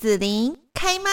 [0.00, 1.10] 子琳开麦。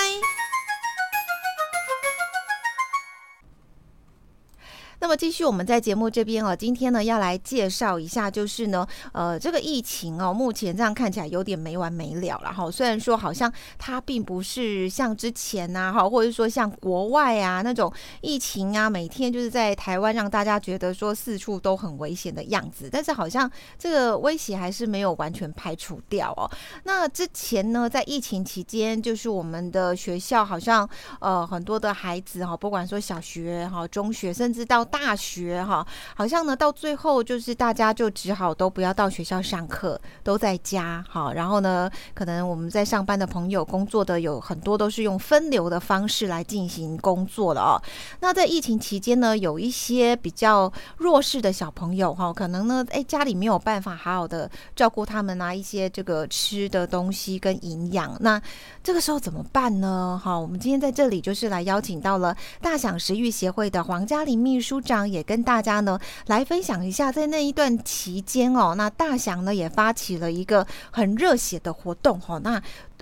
[4.99, 12.69] 那么继续，我们在节目这边哦，今天呢要来介绍一下，就是呢，呃，这个疫情哦，目前这样看起来有点没完没了了哈。
[12.71, 26.49] 虽然说好像它并不是像之前呐哈，或者说像国外啊那种疫情啊，每天就是在台湾让大家觉得说四处都很危险的样子，但是好像这个威胁还是没有完全排除掉哦。
[26.85, 41.33] 那之前呢，在疫情期间，就是我们的学校好像呃很多的孩子哈，不管说小学哈、中学，甚至到大学哈，好像呢，到最后就是大家就只好都不要到学校上课，都在家哈。
[41.33, 47.81] 然后呢，可能我们在上班的朋友、工作的有很多都是用分流的方式来进行工作了哦。
[48.21, 58.41] 那在疫情期间呢，有一些比较弱势的小朋友哈，可能呢，哎，家里没有办法好好的照顾他们啊，一些这个吃的东西跟营养，那
[58.81, 60.19] 这个时候怎么办呢？
[60.23, 64.76] 哈，我们今天在这里就是来邀请到了大享食育协会的黄嘉玲秘书。
[64.77, 72.61] 部长也跟大家呢来分享一下，在那一段期间哦，那大祥呢也发起了一个很热血的活动哈，那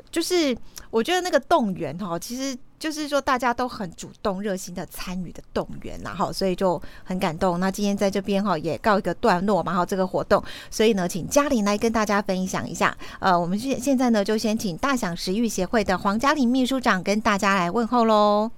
[0.09, 0.57] 就是
[0.89, 7.59] 我觉得那个动员哈，其实就是说大家都很主动热心的参与的动员然后所以就很感动。
[7.59, 12.95] 那今天在这边哈也告一个段落嘛哈，这个活动，所以呢，请嘉玲来跟大家分享一下。
[13.19, 18.49] 呃，我们现现在呢就先请大享食育协会的黄嘉玲秘书长跟大家来问候喽。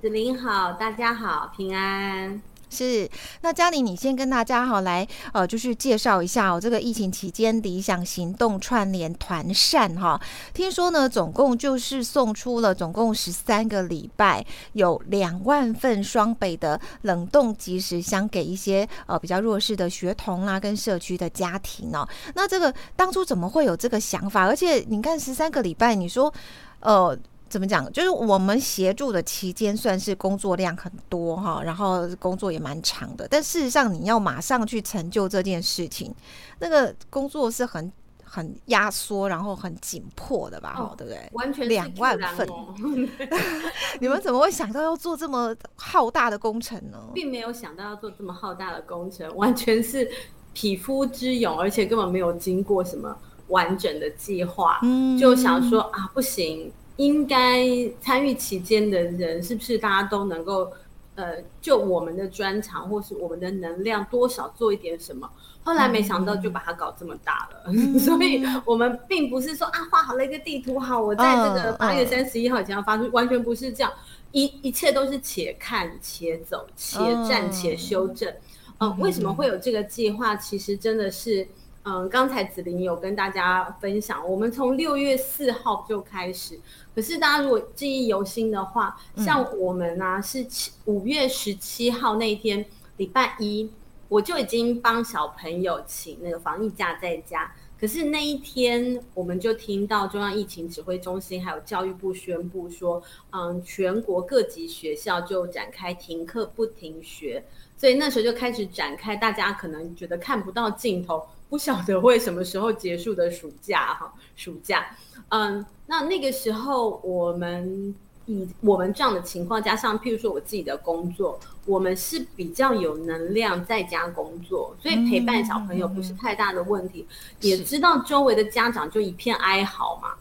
[0.00, 2.40] 子玲好，大家好，平安。
[2.72, 3.06] 是，
[3.42, 10.18] 那嘉玲，你先跟大家好来，呃，就是介绍一下哦，这个疫情期间理想行动串联团扇哈，
[10.54, 22.08] 听说呢，总共就是送出了总共十三个礼拜，有两万份双北的冷冻即时箱给一些呃比较弱势的学童啦，跟社区的家庭哦。
[22.34, 24.46] 那这个当初怎么会有这个想法？
[24.46, 26.32] 而且你看十三个礼拜，你说，
[26.80, 27.14] 呃。
[27.52, 27.92] 怎么讲？
[27.92, 33.28] 就是我们协助的期间算是工作量很多哈，然后工作也蛮长的。
[33.28, 36.14] 但事实上，你要马上去成就这件事情，
[36.60, 37.92] 那个工作是很
[38.24, 40.72] 很压缩，然后很紧迫的吧？
[40.72, 41.28] 哈，对不对？
[41.32, 42.48] 完全两万份，
[44.00, 46.98] 你们怎么会想到要做这么浩大的工程呢？
[47.12, 50.10] 并没有想到要做这么浩大的工程，完全是
[50.54, 53.14] 匹夫之勇，而且根本没有经过什么
[53.48, 56.72] 完整的计划，嗯就想说啊，不行。
[56.96, 57.66] 应该
[58.00, 60.70] 参与期间的人，是不是大家都能够，
[61.14, 65.28] 呃，就我们的专长或是我们的能量，多少做一点什么？
[65.64, 73.92] 后来没想到就把它搞这么大了， 所以我们并不是说啊，画好了一个地图，好，我在这个八月三十一号以前要发出，完全不是这样，
[74.32, 76.98] 一一切都是且看且走，且
[77.28, 78.32] 战且修正。
[78.78, 80.34] 嗯，为什么会有这个计划？
[80.36, 81.46] 其实真的是。
[81.84, 86.56] 嗯，刚才子琳有跟大家分享，我们从六月四号就开始。
[86.94, 92.64] 可是大家如果记忆犹新的话，像我们呢是七五月十七号那一天，
[92.98, 93.68] 礼拜一，
[94.08, 97.52] 我就已经帮小朋友请那个防疫假在家。
[97.80, 107.42] 可是那一天，我们就听到中央疫情指挥中心还有教育部宣布说，嗯，全国各级学校就展开停课不停学。
[107.76, 111.26] 所以那时候就开始展开，大家可能觉得看不到尽头。
[111.52, 114.86] 不晓得会什么时候结束的暑假哈，暑假，
[115.28, 127.06] 嗯，那那个时候我们以我们这样的情况，加上譬如说我自己的工作，我们是比较有能量在家工作，所以陪伴小朋友不是太大的问题。
[127.40, 130.14] 也知道周围的家长就一片哀嚎嘛，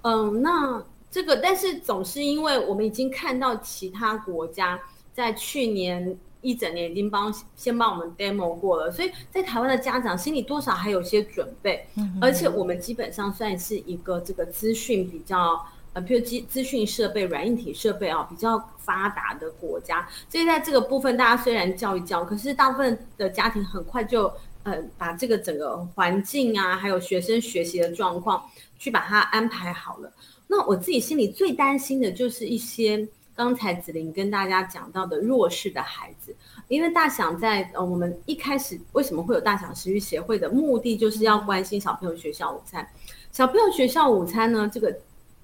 [0.00, 4.80] 嗯，那这个但是总是因为我们已经看到其他国家
[5.12, 6.18] 在去年。
[6.40, 11.86] 一整年已经帮先帮我们 demo 过了，所以在台湾的家长心里多少还有些准备，
[12.20, 15.60] 而且我们基本上算是一个这个资讯比较
[15.94, 24.32] 呃，譬如资资讯设备、软硬体设备啊比较发达的国家，所以在这个部分，大家虽然教一教，可是大部分的家庭很快就
[24.62, 28.44] 呃把这个整个环境啊，还有学生学习的状况
[28.78, 30.12] 去把它安排好了。
[30.46, 33.08] 那我自己心里最担心的就是一些。
[33.38, 36.34] 刚才子玲跟大家讲到的弱势的孩子，
[36.66, 42.84] 因为大想在呃，我们一开始为什么会有大想食育协会的目的，就是要关心小朋友学校午餐。
[43.30, 44.92] 小朋友学校午餐呢，这个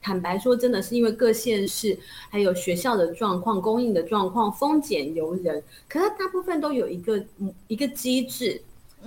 [0.02, 1.96] 坦白说，真的是因为各县市
[2.28, 7.24] 还有学校的状况、供应的状况丰俭由人，可是大部分都有一个
[7.68, 8.60] 一个机制，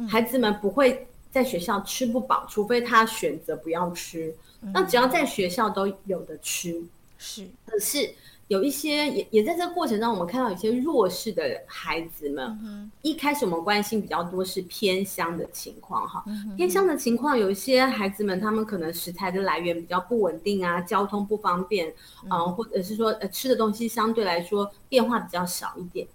[0.07, 4.33] 孩子们不会在学校吃不饱，除非他选择不要吃。
[4.62, 6.81] 那只要在学校都有的吃，
[7.18, 8.10] 是，可是。
[8.48, 16.24] 有一些也也在这个过程中，我们看到有些弱势的孩子们，一开始我们关心比较多是偏乡的情况哈，
[16.56, 21.94] 偏乡的情况有一些孩子们他们可能食材的来源比较不稳定啊，交通不方便
[22.30, 26.08] 啊，或者是说呃吃的东西相对来说变化比较少一点，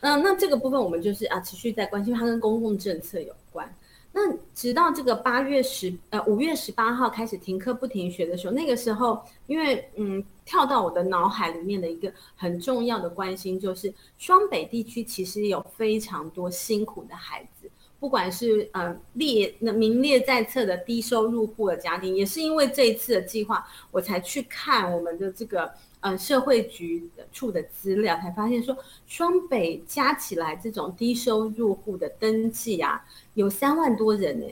[0.00, 3.70] 嗯，那这个部分我们就是啊持续在关心，它跟公共政策有关。
[4.10, 25.72] 那直到这个八月十呃五月十八号开始停课不停学的时候，那个时候因为嗯跳到我的脑海里面的一个很重要的关心就是双北地区其实有非常多辛苦的孩子，不管是呃列那名列在册的低收入户的家庭，也是因为这一次的计划，我才去看我们的这个。
[26.06, 28.76] 嗯，社会局处的资料才发现说，
[29.06, 33.02] 双北加起来这种低收入户的登记啊，
[33.32, 34.46] 有三万多人呢。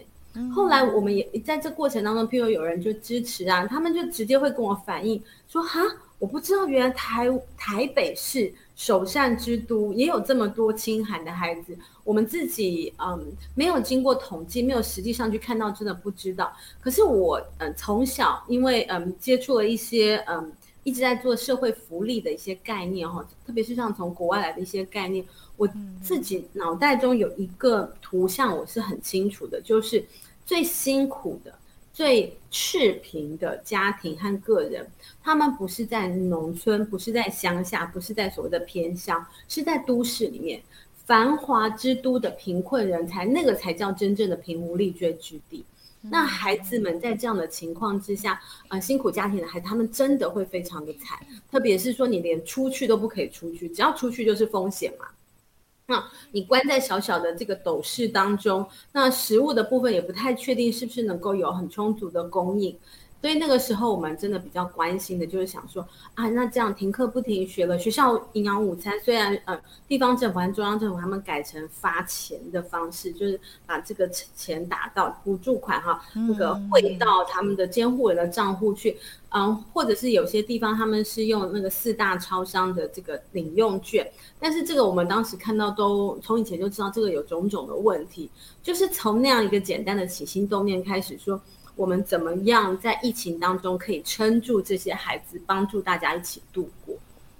[0.55, 5.81] 后来我们也在这过程当中，譬如有人就支持啊，他们就直接会跟我反映说，哈，
[6.19, 16.53] 我不知道原来台台北市首善之都也有这么多清寒的孩子，我们自己嗯没有经过统计，没有实际上去看到，真的不知道。
[16.81, 20.53] 可是我嗯从小因为嗯接触了一些嗯。
[20.85, 25.25] 一直在做社会福利的一些概念哈，特别是像从国外来的一些概念，
[25.57, 25.69] 我
[26.03, 30.05] 自己脑袋中有一个图像，我是很清楚的，就是
[30.45, 31.55] 最辛苦的、
[31.93, 34.85] 最赤贫的家庭和个人，
[35.23, 40.61] 他们不是在农村，不是在乡下，不是在所谓的偏乡，是在都市里面
[41.07, 45.65] 繁华之都的贫困人才，那个才叫真正的贫无立锥之地。
[46.03, 51.19] 那孩子们在这样的情况之下，呃，辛苦家庭的孩子，他们真的会非常的惨，
[51.51, 55.07] 特别是说你连出去都不可以出去，只要出去就是风险嘛。
[55.87, 62.77] 那你关在小小的这个斗室当中，那食物的部分也不太确定是不是能够有很充足的供应。
[63.23, 78.99] 所以那个时候，我们真的比较关心的就是想说啊，那这样停课不停学了，学校营养午餐虽然呃地方政府和中央政府他们改成发钱的方式，就是把这个钱打到补助款哈，那个汇到他们的监护人的账户去，
[79.29, 84.05] 嗯，或者是有些地方他们是用那个四大超商的这个领用券，
[84.41, 88.29] 但是这个我们当时看到都从以前就知道这个有种种的问题，
[88.65, 91.41] 就是从那样一个简单的起心动念开始说。
[91.75, 96.95] 我们怎么样在疫情当中可以撑住这些孩子，帮助大家一起度过？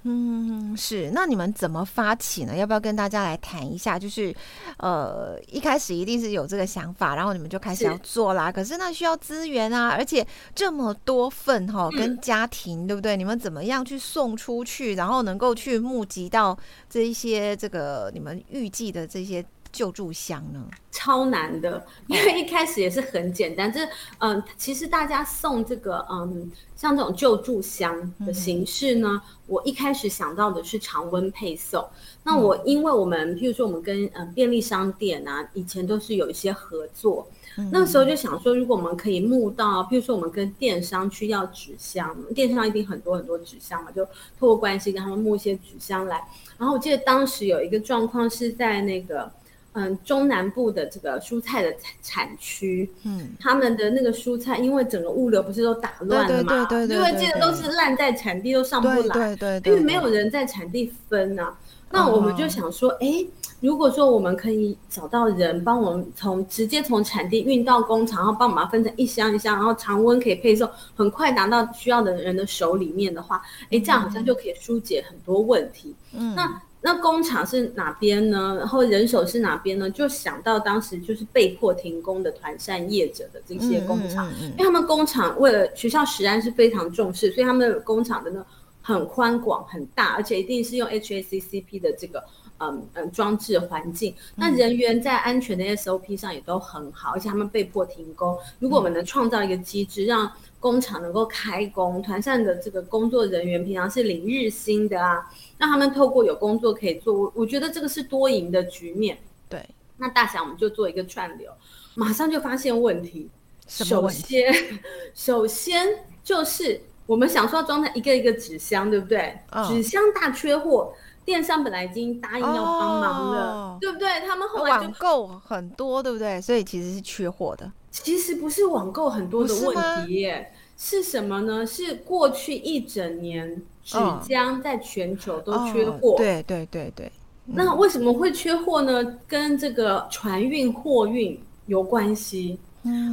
[0.05, 1.13] 嗯，是。
[1.15, 2.57] 那你们怎么发起呢？
[2.57, 3.97] 要不要跟大家来谈一下？
[3.97, 4.35] 就是，
[4.79, 8.51] 呃，一开始一定是有这个想法，然后你们就开始要做啦。
[8.51, 13.17] 可是那需要资源啊，而且这么多份哈，跟家庭对不对？
[13.17, 16.59] 你们怎么样去送出去，然后能够去募集到
[16.91, 19.45] 这一些这个你们预计的这些？
[19.73, 20.69] 救助箱呢？
[20.91, 23.73] 超难的，因为一开始也是很简单。
[23.73, 23.81] 这
[24.19, 31.85] 嗯，其实大家送这个嗯，像这种救助箱的形式呢，我一开始想到的是常温配送。
[32.23, 37.27] 那我因为我们，譬如说我们跟嗯便利商店啊，以前都是有一些合作。
[37.71, 44.05] 那时候就想说，如果我们可以募到，譬如说我们跟电商去要纸箱，电商一定很多很多纸箱嘛，就
[44.39, 46.23] 透过关系跟他们募一些纸箱来。
[46.59, 49.33] 然后我记得当时有一个状况是在那个。
[49.75, 61.57] 嗯，中南部的这个蔬菜的产区，嗯，他们的那个蔬菜，因为整个物流不是都打乱了嘛，对对对因为这个都是烂在产地都上不来，对对对，因为没有人在产地分啊。
[61.91, 63.25] 那我们就想说，哎，
[63.61, 73.41] 如果说我们可以找到人帮我们从直接从产地运到工厂，然后帮我们分成一箱一箱，然后常温可以配送，很快拿到需要的人的手里面的话，
[73.71, 75.95] 哎，这样好像就可以疏解很多问题。
[76.13, 76.61] 嗯，那。
[76.85, 78.57] 那工厂是哪边呢？
[78.59, 79.89] 然后人手是哪边呢？
[79.89, 88.45] 就想到当时就是被迫停工的团扇业者的这些工厂，因为他们工厂为了学校实安是非常重视，所以他们工厂的呢
[88.81, 92.23] 很宽广很大，而且一定是用 HACCP 的这个
[92.63, 94.15] 嗯嗯装置环境。
[94.37, 98.39] 那人员在安全的 SOP 上也都很好，而且他们被迫停工。
[98.59, 105.31] 如果我们能创造一个机制，让工厂能够开工，团扇的这个工作人员平常是领日薪的啊。
[105.59, 109.17] 让他们透过有工作可以做，我我觉得这个是多赢的局面。
[109.49, 109.65] 对，
[109.97, 111.51] 那大侠我们就做一个串流，
[111.95, 113.29] 马上就发现问题。
[113.69, 114.53] 首先，
[115.15, 115.89] 首先
[116.25, 119.39] 就是我们想说要装在一个一个纸箱，对不对？
[119.69, 120.93] 纸箱大缺货，
[121.25, 124.09] 电商本来已经答应要帮忙了，对不对？
[124.27, 126.41] 他们后来网购很多，对不对？
[126.41, 127.71] 所以其实是缺货的。
[127.91, 130.33] 其实不是网购很多的问题，
[130.77, 131.67] 是什么呢？
[131.67, 133.63] 是过去一整年。
[133.85, 137.11] 纸浆在全球都缺货，对对对对。
[137.45, 139.05] 那为什么会缺货呢？
[139.27, 141.37] 跟这个船运货运
[141.67, 142.57] 有关系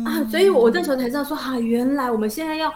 [0.05, 0.23] 啊。
[0.29, 2.71] 所以我那时候才知道说，哈，原来我们现在要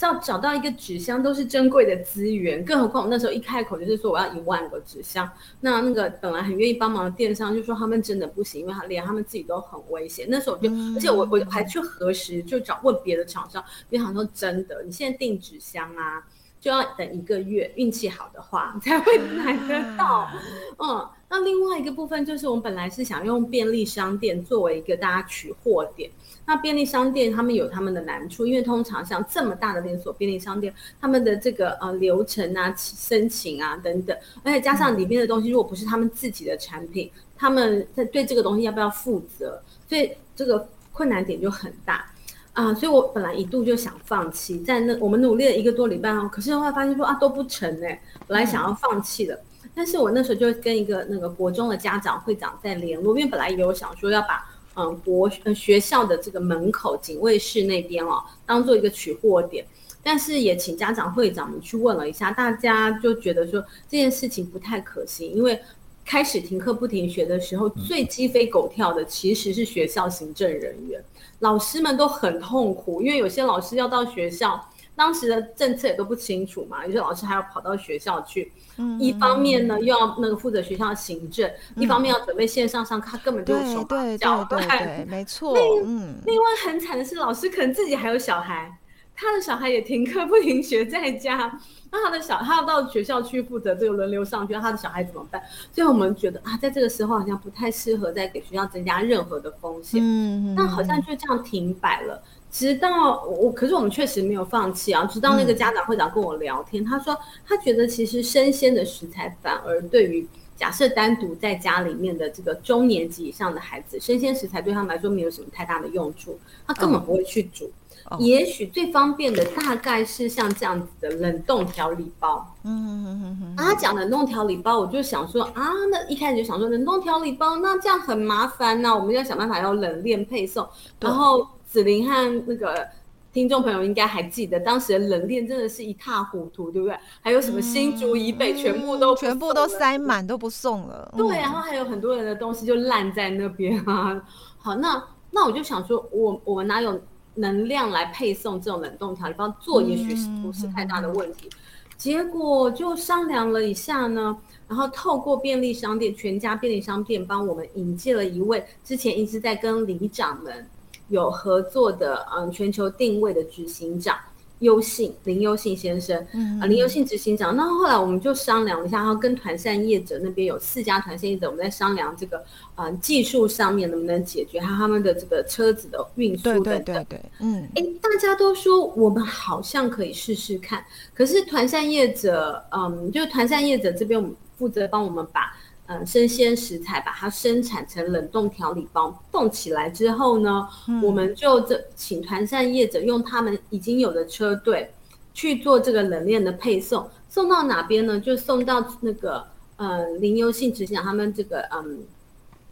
[0.00, 5.30] 找找到一个纸箱都是珍贵的资源，更何况我那时候一开口就是说我要一万个纸箱，
[5.60, 10.26] 那那个本来很愿意帮忙的电商就说他们真的不行，因为他连他们自己都很危险。
[10.30, 16.24] 那时候我就，而且我我还去核实，就找问别的厂商，别的厂商说真的，你现在订纸箱啊，
[16.58, 20.30] 就要等一个月，运气好的话 才会买得到。
[20.78, 26.10] 嗯，那另外一个部分就是我们本来是想用便利商店作为一个大家取货点。
[26.50, 42.04] 那便利商店他们有他们的难处，因为通常像这么大的连锁便利商店，他们的这个呃流程啊、申请啊等等，而且加上里面的东西，如果不是他们自己的产品，他们在对这个东西要不要负责，所以这个困难点就很大
[42.52, 42.74] 啊。
[42.74, 49.38] 所以我本来一度就想放弃，在那我们努力了一个多礼拜哦，可是后来发现说啊都不成哎，本来想要放弃了，
[49.72, 54.44] 但是我那时候就跟一个那个国中的家长会长在联络，因为本来有想说要把。
[54.74, 59.66] 嗯，国呃学校的这个门口警卫室那边哦，当做一个取货点，
[60.02, 65.60] 但是也请家长会长们去问了一下，大家就觉得说这件事情不太可行，因为
[66.04, 71.02] 开始停课不停学的时候，最鸡飞狗跳的其实是学校行政人员，
[71.40, 74.64] 老师们都很痛苦，因为有些老师要到学校。
[75.00, 78.52] 当时的政策也都不清楚嘛，有些老师还要跑到学校去，
[78.98, 85.56] 一方面呢又要那个负责学校的行政，一方面要准备线上上课，他根本就手忙脚乱对，没错。
[85.86, 88.70] 嗯，另外很惨的是，老师可能自己还有小孩，
[89.16, 91.58] 他的小孩也停课不停学在家，
[91.90, 95.42] 那他的小他要到学校去负责这个轮流上学，他的小孩怎么办？
[95.72, 102.22] 所以我们觉得啊，在这个时候好像不太适合再给学校增加任何的风险，嗯，那好像就这样停摆了。
[102.50, 105.04] 直到我，可是我们确实没有放弃啊。
[105.04, 107.16] 直到那个家长会长跟我聊天，他说
[107.46, 110.26] 他觉得其实生鲜的食材反而对于
[110.56, 117.70] 假设单独在家里面的这个中年级以上的孩子，生鲜食材对他们来说没有什么太大的用处，他根本不会去煮。
[118.18, 122.44] 也许最方便的大概是像这样子的冷冻调理包。
[122.64, 123.56] 嗯嗯嗯嗯。
[123.56, 130.66] 他讲冷冻调理包，我就想说啊，那一开始就想说冷冻调理包，那这样很麻烦呐，我们要想办法要冷链配送，
[130.98, 131.46] 然后。
[131.70, 132.84] 子琳和那个
[133.32, 136.98] 听众朋友应该还记得，当时的冷链真的是一塌糊涂，对不对？
[137.20, 141.14] 还有什么新竹以北全部都全部都塞满，都不送了。
[141.16, 144.20] 对，然后还有很多人的东西就烂在那边啊。
[144.58, 145.00] 好，那
[145.30, 147.00] 那我就想说，我我们哪有
[147.36, 149.48] 能量来配送这种冷冻调理包？
[149.60, 151.48] 做也许是不是太大的问题。
[151.96, 154.36] 结果就商量了一下呢，
[154.66, 160.66] 然后透过便利商店全家便利商店帮我们引荐了一位之前一直在跟里长们。
[161.10, 164.16] 有合作的，嗯，全球定位的执行长
[164.60, 166.18] 优信林优信先生，
[166.60, 167.56] 啊，林优信执行长。
[167.56, 172.44] 那后来我们就商量一下，然后跟团扇业者那边有四家团扇业者，我们在商量这个，
[172.76, 176.84] 嗯，技术上面能不能解决，还有他们的这个车子的运输等等。
[176.84, 185.56] 对对对嗯，哎，大家都说我们好像可以试试看，可是团扇业者，嗯，就团扇业者这边，我们负责帮我们把。
[185.92, 190.68] 嗯，生鲜食材把它生产成冷冻调理包，冻起来之后呢，
[191.02, 194.88] 我们就这请团扇业者用他们已经有的车队
[195.34, 198.20] 去做这个冷链的配送，送到哪边呢？
[198.20, 199.44] 就送到那个
[199.78, 202.04] 呃林优信执行他们这个嗯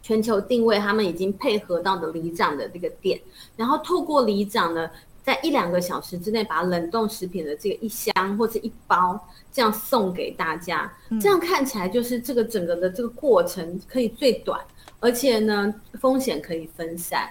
[0.01, 3.19] 全球定位，他们已经配合到的里长的这个店，
[3.57, 4.89] 然后透过里长呢。
[5.29, 9.19] 在一两个小时之内，把冷冻食品的这个一箱或者一包
[9.51, 14.59] 这样送给大家，这样看起来就是这个整个的这个过程可以最短，
[14.99, 15.71] 而且呢
[16.01, 17.29] 风险可以分散。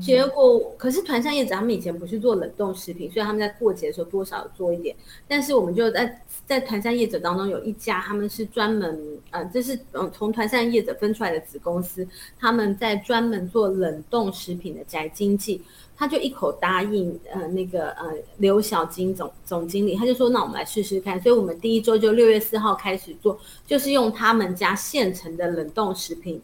[0.00, 4.96] 结果可是团扇叶子他们以前不是做冷冻食品，所以他们在过节的时候多少做一点。
[5.28, 6.06] 但是我们就在
[6.46, 12.06] 在团扇业者当中有一家，他们是专门呃，这是嗯从团扇业者分出来的子公司，
[12.38, 15.62] 他们在专门做冷冻食品的宅经济。
[15.96, 21.22] 他就一口答应，呃，那个呃刘小金总总经理，他就说，那我们来试试看。
[21.22, 26.42] 所以，我们第一周就六月四号开始做，就是用他们家现成的冷冻食品，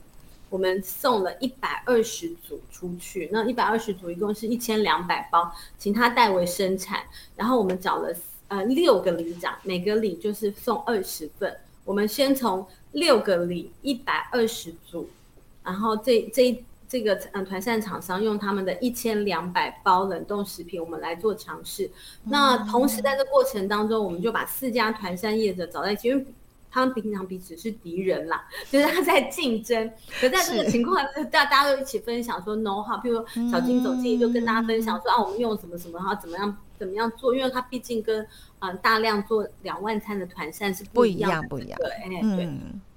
[0.51, 3.29] 我们送了一百二十组出去。
[3.33, 7.01] 那一百二十组一共是一千两百包，请他代为生产。
[7.35, 8.15] 然后我们找了
[8.51, 11.57] 呃六个里长，每个里就是送二十份。
[11.85, 15.09] 我们先从六个里一百二十组，
[15.65, 16.65] 然后这这一。
[16.91, 21.89] 这个嗯，团扇厂商用他们的一千两百包冷冻食品，我们来做尝试。
[22.25, 26.27] 那同时在这过程当中，我们就把四家团扇业者找在一起，因为
[26.71, 29.91] 他们平常彼此是敌人啦， 就是他在竞争。
[30.21, 30.97] 可在这个情况，
[31.31, 38.27] 大大家都一起分享说 no 哈，譬如说小金总经理就跟大家分享说啊，我们用什么什么，然后怎么样怎么样做，因为他毕竟跟
[38.61, 42.49] 嗯大量做两万餐的团扇是不一样，不一样，对，哎，对。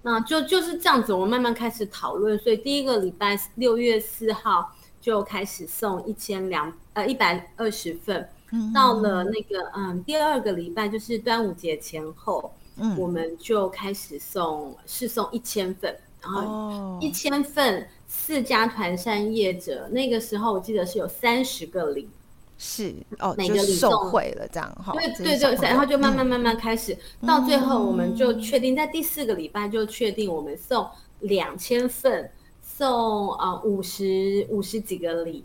[0.06, 2.38] 那就就是这样子，我们慢慢开始讨论。
[2.38, 8.27] 所以第一个礼拜六月四号就开始送一千两呃一百二十份，
[8.74, 22.10] 到了那个嗯第二个礼拜，就是端午节前后，嗯，我们就开始送试送一千份，然后一千份四家团扇业者，那个时候我记得是有三十个礼。
[22.58, 23.92] 是哦，每个礼送。
[24.10, 30.88] 会了这样哈，对对对，然后就慢慢慢慢开始，到最后我们就确定在第四个礼拜就确定我们送
[31.20, 35.44] 两千份，送呃五十五十几个礼，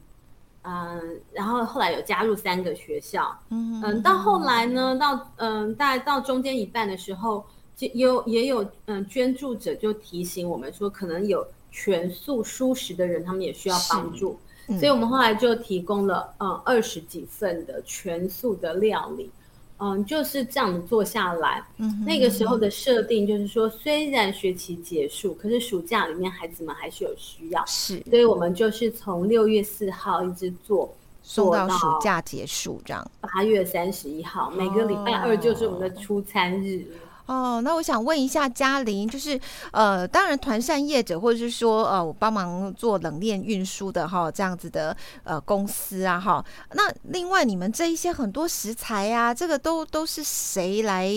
[0.63, 7.45] 嗯，然后后来有加入三个学校，嗯嗯，到后来呢，到嗯大概到中间一半的时候，
[7.77, 14.39] 就有也有嗯捐助者就提醒我们说，可能有全素素食的人，他们也需要帮助。
[14.79, 19.31] 所以我们后来就提供了嗯二十几份的全素的料理，
[19.79, 21.63] 嗯就是这样做下来，
[22.05, 30.93] 那个时候的设定就是说，虽然学期结束，可是暑假里面孩子们还是有需要，是，所以我们就是从六月四号一直做，
[31.23, 36.85] 送到暑假结束这样，八月三十一号，每个礼拜二就是我们的出餐日。
[37.29, 39.39] 哦，那我想问一下嘉玲，就是
[39.71, 46.43] 呃，当然团扇业者或者是说呃，我帮忙做冷链运输的哈，这样子的呃公司啊哈，
[46.73, 51.13] 那另外你们这一些很多食材啊，这个都都是谁来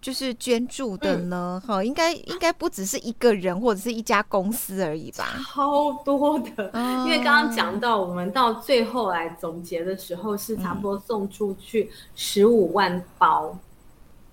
[0.00, 1.62] 就是捐助的呢？
[1.66, 5.36] 哈，应该应该不只是一个人或者是一家公司而已吧？
[5.52, 6.70] 超多的，
[7.04, 13.54] 因为刚刚讲到我们到最后来总结的时候，是差不多送出去十五万包。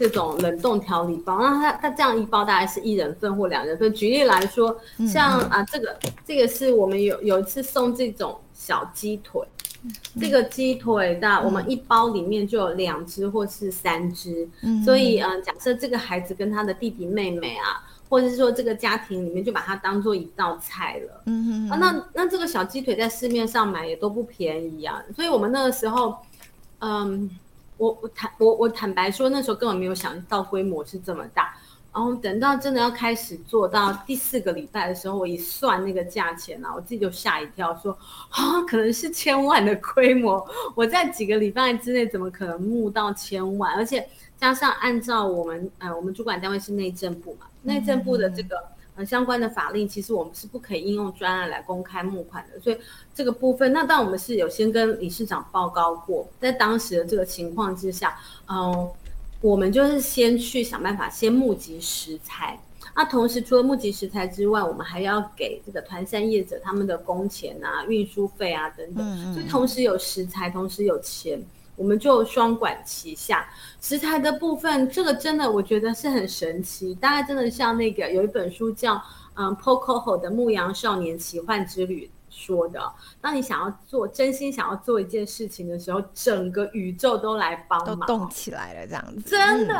[0.01, 3.93] 这种冷冻调理包，那它它这样一包大概是一人份或两人份。
[3.93, 4.75] 举例来说，
[5.07, 9.39] 像啊这个这个是我们有有一次送这种小鸡腿，
[10.19, 14.49] 这个鸡腿的我们一包里面就有两只或是三只，
[14.83, 26.17] 所以嗯假设这个孩子跟他的弟弟妹妹啊，或者是说这个家庭里面就把它当做一道菜了，嗯啊那那这个小鸡腿在市面上买也都不便宜啊，所以我们那个时候
[26.79, 27.29] 嗯。
[27.81, 31.57] 我我坦我我坦白说，那时候根本没有想到规模是这么大。
[31.91, 37.91] 然后等到真的要开始做到第四个礼拜的时候，我一算那个价钱啊，我自己就吓一跳，说
[38.29, 40.47] 啊，可能是千万的规模。
[40.75, 43.73] 我在几个礼拜之内怎么可能募到千万？
[43.75, 44.07] 而且
[44.37, 48.55] 加上按照我们呃，我们主管单位是内政部嘛，内政部的这个。
[49.05, 52.77] 相关的法令其实我们是不可以应用专案来公开募款的，所以
[53.15, 58.89] 这个部分，那当我们是有先跟理事长报告过，在当时的这个情况之下，嗯，
[59.39, 62.59] 我们就是先去想办法先募集食材，
[62.95, 71.41] 那同时除了募集食材之外，我们还要给这个团山业者他们的工钱啊、运输费啊等等，所以同时有食材，同时有钱。
[71.81, 73.49] 我们就双管齐下，
[73.81, 79.01] 食材的部分，这个真的我觉得是很神奇，大家真的像那个有一本书叫
[79.33, 82.05] 嗯 Pocoho 的《牧羊少年奇幻之旅》。
[82.31, 82.81] 说的，
[83.19, 89.21] 当你想要做真心想要做一件事情的时候，整个宇宙都来帮忙，都动起来了，这样子。
[89.29, 89.73] 真的，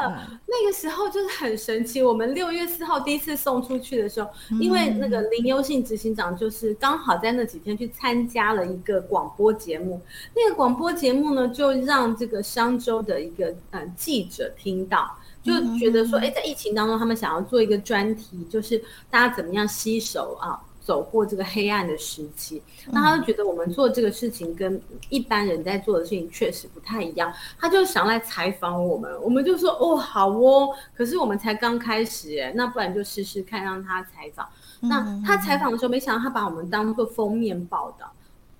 [0.46, 2.04] 那个时候就是很神奇。
[2.04, 10.02] 我们六月四号第一次送出去的时候，因为那个林优信执行长就是刚好在那几天去参加了一个广播节目，
[10.36, 15.10] 那个广播节目呢，就让这个商周的一个嗯记者听到，
[15.42, 20.60] 就觉得说，哎，在疫情当中，他们想要做一个专题，就是大家怎么样吸手啊。
[20.84, 34.48] 走过这个黑暗的时期，那他就觉得我们做这个事情跟一般人在做的事情确实不太一样，他就想来采访我们，我们就说哦好哦，可是我们才刚开始哎，那不然就试试看让他采访。
[34.80, 38.12] 那他采访的时候，没想到他把我们当做封面报道。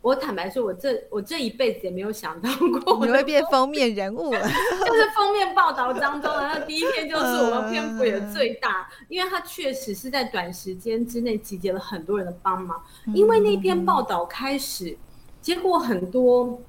[0.02, 2.50] 我坦白说，我这我这一辈子也没有想到
[2.84, 12.82] 过 你会变封面人物， 就是封面报道当中然后第一篇就是我们篇幅也最大，因为它确实是在短时间之内集结了很多人的帮忙，
[13.14, 14.98] 因为那篇报道开始，
[15.40, 16.60] 结果很多，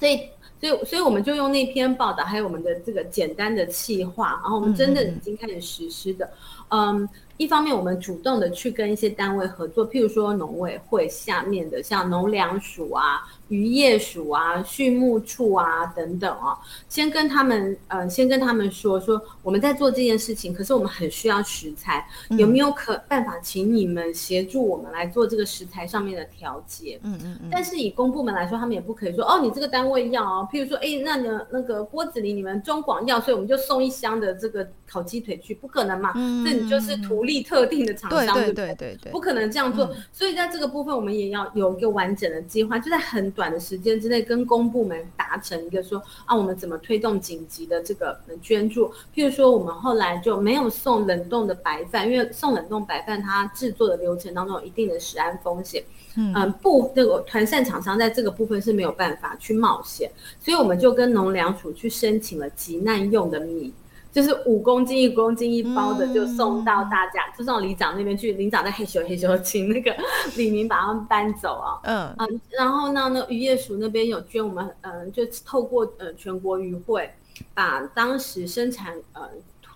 [0.00, 0.28] 所以
[0.60, 6.28] 所以所以我们就用那篇报道，还有我们的这个简单的企划，然后我们真的已经开始实施的，
[6.70, 7.08] 嗯。
[7.36, 13.22] 一方面，我们主动的去跟一些单位合作，譬如说农委会下面的像农粮署啊。
[13.48, 16.56] 渔业署啊、畜牧处啊等等哦，
[16.88, 22.06] 先跟他们呃，先跟他们说说我们在做这件事情，可是我们很需要食材，
[22.38, 27.00] 有没有可办法请你们协助我们来做这个食材上面的调节？
[27.02, 27.48] 嗯嗯嗯。
[27.50, 36.12] 但是以公部门来说，他们也不可以说哦，你这个单位要哦，譬如说，哎，那个那个郭子林你们中广要，所以我们就送一箱的这个烤鸡腿去，不可能嘛？
[36.16, 36.44] 嗯。
[36.44, 39.88] 那你就是图独立特定的厂商，对对对对，不可能这样做。
[40.12, 48.88] 所以在这个部分，我们也要有一个完整的计划，就在很短的时间之内，跟公部门达成一个说啊，我们怎么推动紧急的这个捐助。
[49.14, 55.82] 譬如说，我们后来就没有送冷冻的白饭，因为送冷冻白饭，它制作的流程当中有一定的食安风险。
[56.16, 63.72] 嗯，不，那个团膳厂商在这个部分是没有办法去冒险，所以我们就跟农粮署去申请了急难用的米，
[64.14, 68.32] 就是五公斤、一公斤一包的，就送到大家，就送到里长那边去。
[68.32, 69.94] 里长在黑咻黑咻，请那个
[70.36, 71.80] 李明把他们搬走啊。
[71.82, 77.12] 嗯嗯，然后呢，那渔业署那边有捐我们，嗯，就透过呃全国渔会，
[77.52, 79.28] 把当时生产呃。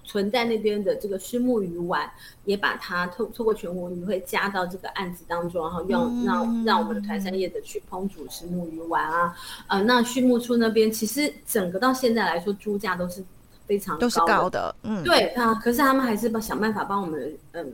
[0.05, 2.11] 存在那边的这个虱目鱼丸，
[2.47, 13.23] 也把它透透过全国渔会加到这个案子当中，然后用让让我们的团山业者去烹煮虱目鱼丸啊，呃，那畜牧处那边其实整个到现在来说，猪价都是
[13.69, 17.73] 非常都是高的，嗯，对啊，可是他们还是帮想办法帮我们嗯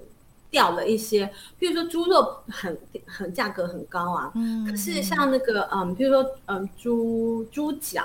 [0.50, 2.76] 调了一些，比如说猪肉很
[3.06, 8.02] 很价格很高啊，嗯，可是像那个嗯，比如说嗯猪猪脚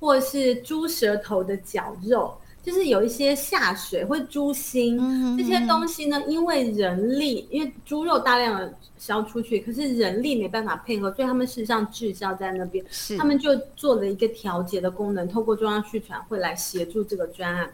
[0.00, 2.34] 或是猪舌头的绞肉。
[2.62, 4.96] 就是有一些下水或猪心
[5.36, 12.84] 这些东西呢，因为人力，因为猪肉大量的销出去，可是人力没办法配合，所以他们事实上滞销在那边。
[13.18, 17.68] 他们就做了一个调节的功能，透过中央续传会来协助这个专案。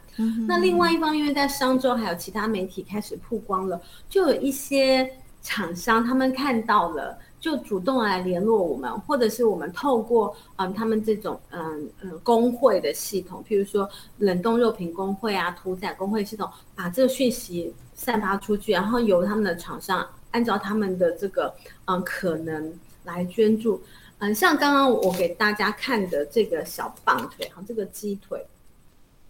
[0.47, 5.07] 那另外一方，因为在商周还有其他媒体开始曝光了，就有一些
[5.43, 7.17] 厂商他们看到了。
[7.39, 21.53] 就主动来联络我们，或者是我们透过嗯他们这种嗯嗯工会的系统，譬如说冷冻肉品工会啊、屠宰工会系统，把这个讯息散发出去，然后由他们的厂商按照他们的这个
[21.85, 22.73] 嗯可能
[23.05, 23.81] 来捐助。
[24.17, 28.45] 嗯，像刚刚我给大家看的这个小棒腿哈，这个鸡腿，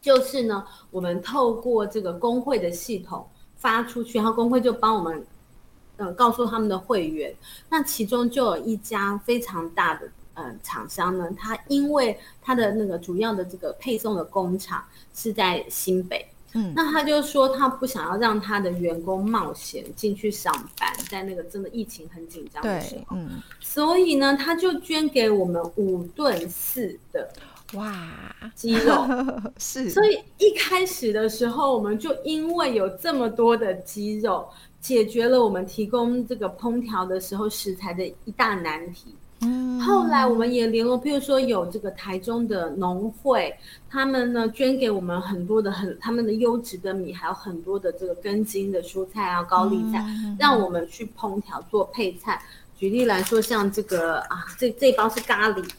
[0.01, 3.23] 就是呢我们透过这个工会的系统
[3.55, 5.23] 发出去，然后工会就帮我们。
[5.99, 7.35] 嗯，告诉他们的会员，
[7.69, 14.83] 那其中就有一家非常大的嗯厂商呢，他因为他的那个主要的这个配送的工厂
[15.13, 27.29] 是在新北，嗯，那他就说他不想要让他的员工冒险进去上班，在那个真的疫情很紧张的时候，嗯，所以呢，他就捐给我们五吨四的
[27.73, 28.07] 哇。
[28.55, 29.05] 鸡肉，
[29.59, 34.47] 是，所以一开始的时候，我们就因为有这么多的鸡肉。
[34.81, 39.13] 解决了我们提供这个烹调的时候食材的一大难题。
[39.41, 43.55] 嗯，后来我们也联络，譬如说有这个台中的农会，
[43.89, 50.05] 他们呢捐给我们很多的很他们的优质的米，还有很多的这个根茎的蔬菜啊、高丽菜，
[50.37, 52.41] 让我们去烹调做配菜。
[52.77, 55.69] 举例来说，像这个啊，这这包是咖喱。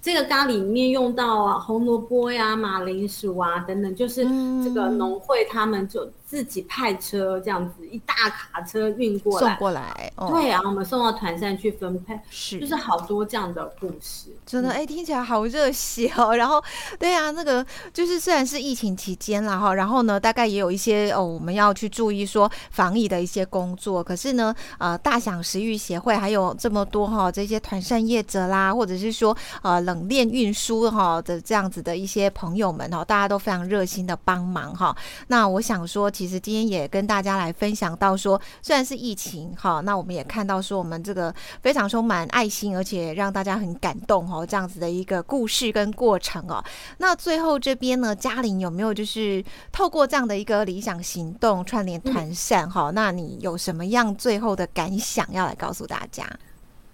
[0.00, 4.24] 这个咖喱里面用到啊红萝卜呀、马铃薯啊等等，就是
[4.64, 16.32] 这个农会他们就自己派车这样子一大卡车运过来，送过来，对啊，我们送到团扇去分配，是，就是好多这样的故事，真的哎，听起来好热血哦。
[16.40, 16.64] 然后，
[16.98, 29.82] 对啊，那个就是虽然是疫情期间了哈，然后呢，大概也有一些哦，我们要去注意说防疫的一些工作，可是呢，呃，大享食欲协会还有这么多哈，这些团扇业者啦，或者是说呃。
[29.82, 34.96] 冷链运输哈的这样子的一些朋友们哈，大家都非常热心的帮忙哈。
[35.26, 46.62] 那我想说，其实今天也跟大家来分享到说，虽然是疫情哈，那我们也看到说我们这个非常充满爱心，而且让大家很感动哈，这样子的一个故事跟过程哦。
[46.98, 52.90] 那最后这边呢，嘉玲有没有就是透过这样的一个理想行动串联团扇哈？
[52.90, 56.28] 那你有什么样最后的感想要来告诉大家？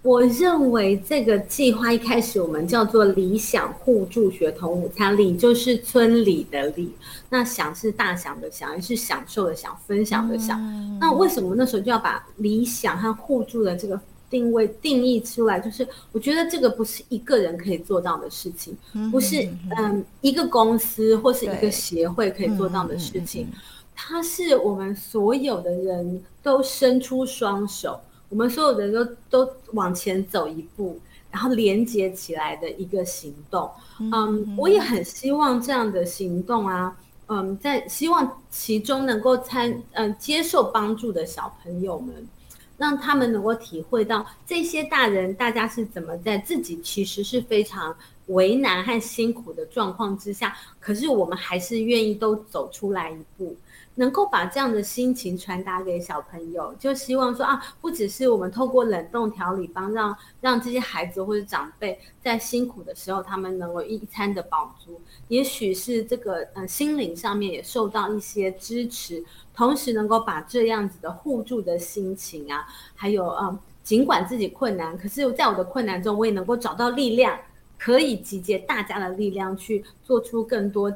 [0.01, 6.89] 我认为这个计划一开始我们叫做理想互助学童午餐，理就是村里的理，
[7.29, 10.57] 那享是大享的享，也是享受的享，分享的享。
[11.01, 15.59] 那为什么那时候就要把理想和互助的这个定位定义出来？
[15.59, 18.77] 就是我觉得这个不是一个人可以做到的事情，
[19.11, 19.45] 不是
[19.77, 23.49] 嗯一个公司或是一个协会可以做到的事情，
[23.93, 27.99] 它是我们所有的人都伸出双手。
[28.29, 30.99] 我们所有人都都往前走一步，
[31.31, 33.69] 然后连接起来的一个行动。
[33.99, 36.95] 嗯，我也很希望这样的行动啊，
[37.27, 42.27] 嗯，在希望其中能够参嗯接受帮助的小朋友们，
[42.77, 47.95] 让他们能够体会到这些大人大家是怎么在自己其实是非常
[48.29, 53.55] 为难和辛苦的状况之下，可是我们还是愿意都走出来一步。
[53.95, 69.21] 能够把这样的心情传达给小朋友，就希望说啊，不只是我们透过冷冻调理帮让让这些孩子或者长辈在辛苦的时候，他们能够一餐的饱足，也许是这个呃心灵上面也受到一些支持，
[69.53, 72.65] 同时能够把这样子的互助的心情啊，
[72.95, 77.37] 还有嗯，尽管自己困难，可是在我的困难中，我也能够找到力量，
[77.79, 80.95] 可以集结大家的力量去做出更多，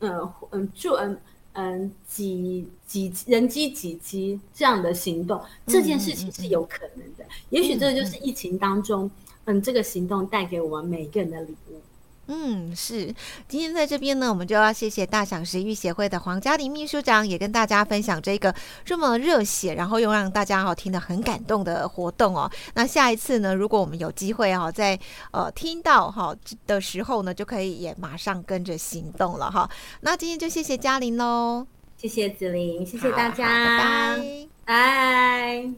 [0.00, 1.16] 嗯嗯就嗯。
[1.58, 7.24] 嗯，几几人机几机这样的行动，这件事情是有可能的。
[7.48, 9.10] 也许这就是疫情当中，
[9.46, 11.80] 嗯，这个行动带给我们每个人的礼物。
[12.28, 13.14] 嗯，是。
[13.46, 18.52] 今天在这边呢，我们就要谢谢大享食育协会的黄嘉玲秘书长，也跟大家分享这个
[18.84, 22.50] 这么热血，然后又让大家哈听得很感动的活动哦。
[22.74, 24.98] 那下一次呢，如果我们有机会哈，在
[25.30, 26.34] 呃听到哈
[26.66, 29.70] 的时候呢，就可以也马上跟着行动了哈。
[30.00, 35.70] 那今天就谢谢嘉玲喽，谢谢子玲，谢谢大家，拜拜，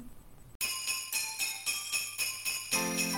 [3.13, 3.18] 拜。